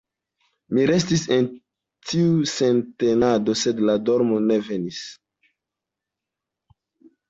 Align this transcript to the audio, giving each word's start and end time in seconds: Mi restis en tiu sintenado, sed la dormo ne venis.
Mi 0.77 0.85
restis 0.91 1.25
en 1.35 1.49
tiu 2.13 2.47
sintenado, 2.55 3.57
sed 3.67 3.85
la 3.93 3.99
dormo 4.11 4.43
ne 4.51 4.61
venis. 4.75 5.07